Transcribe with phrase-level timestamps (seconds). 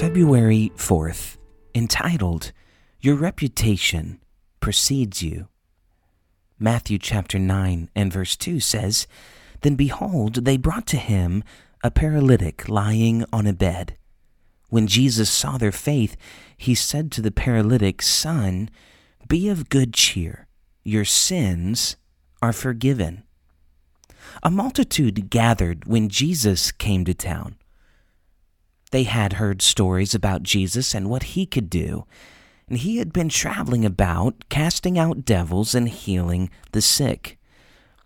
[0.00, 1.38] February 4th,
[1.74, 2.52] entitled,
[3.00, 4.20] Your Reputation
[4.60, 5.48] Precedes You.
[6.58, 9.06] Matthew chapter 9 and verse 2 says,
[9.62, 11.42] Then behold, they brought to him
[11.82, 13.96] a paralytic lying on a bed.
[14.68, 16.18] When Jesus saw their faith,
[16.58, 18.68] he said to the paralytic, Son,
[19.26, 20.46] be of good cheer,
[20.84, 21.96] your sins
[22.42, 23.22] are forgiven.
[24.42, 27.56] A multitude gathered when Jesus came to town.
[28.90, 32.06] They had heard stories about Jesus and what he could do,
[32.68, 37.38] and he had been traveling about, casting out devils and healing the sick.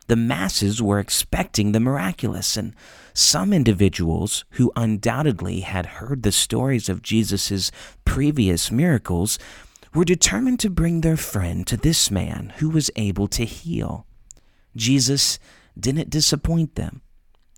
[0.07, 2.75] The masses were expecting the miraculous, and
[3.15, 7.71] some individuals who undoubtedly had heard the stories of Jesus'
[8.05, 9.39] previous miracles
[9.95, 14.07] were determined to bring their friend to this man who was able to heal.
[14.77, 15.39] Jesus
[15.79, 17.03] didn't disappoint them.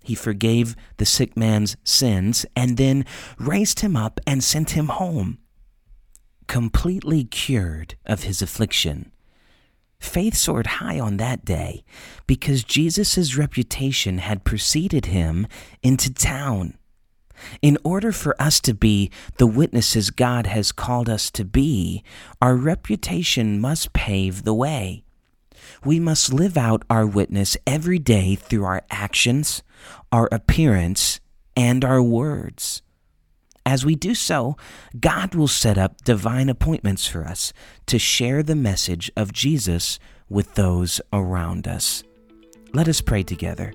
[0.03, 3.05] He forgave the sick man's sins and then
[3.39, 5.39] raised him up and sent him home,
[6.47, 9.11] completely cured of his affliction.
[9.99, 11.85] Faith soared high on that day
[12.27, 15.47] because Jesus' reputation had preceded him
[15.81, 16.77] into town.
[17.61, 22.03] In order for us to be the witnesses God has called us to be,
[22.41, 25.02] our reputation must pave the way.
[25.83, 29.63] We must live out our witness every day through our actions,
[30.11, 31.19] our appearance,
[31.55, 32.81] and our words.
[33.65, 34.57] As we do so,
[34.99, 37.53] God will set up divine appointments for us
[37.85, 42.03] to share the message of Jesus with those around us.
[42.73, 43.73] Let us pray together.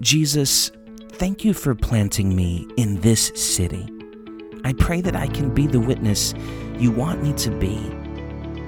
[0.00, 0.70] Jesus,
[1.12, 3.88] thank you for planting me in this city.
[4.64, 6.34] I pray that I can be the witness
[6.78, 8.03] you want me to be.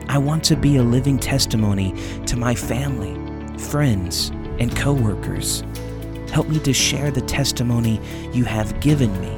[0.08, 1.94] I want to be a living testimony
[2.26, 3.14] to my family,
[3.58, 5.64] friends, and coworkers.
[6.30, 8.00] Help me to share the testimony
[8.32, 9.28] you have given me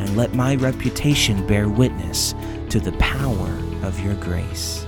[0.00, 2.34] and let my reputation bear witness
[2.68, 3.48] to the power
[3.82, 4.84] of your grace.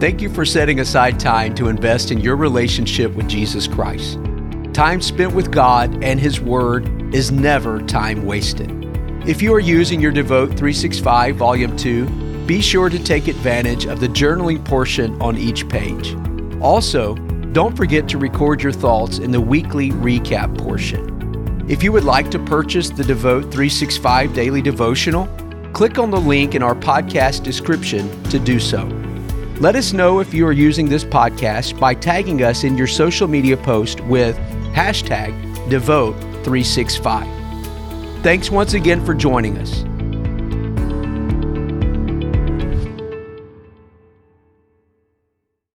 [0.00, 4.18] Thank you for setting aside time to invest in your relationship with Jesus Christ.
[4.74, 8.70] Time spent with God and His Word is never time wasted.
[9.24, 13.98] If you are using your Devote 365 Volume 2, be sure to take advantage of
[13.98, 16.14] the journaling portion on each page.
[16.60, 17.14] Also,
[17.52, 21.64] don't forget to record your thoughts in the weekly recap portion.
[21.68, 25.26] If you would like to purchase the Devote 365 Daily Devotional,
[25.72, 28.84] click on the link in our podcast description to do so.
[29.58, 33.26] Let us know if you are using this podcast by tagging us in your social
[33.26, 34.36] media post with
[34.72, 35.32] hashtag
[35.68, 37.35] Devote365.
[38.22, 39.84] Thanks once again for joining us.